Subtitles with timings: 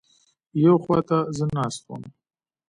[0.63, 2.03] یوې خوا ته زه ناست وم.